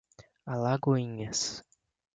[0.51, 1.39] Alagoinhas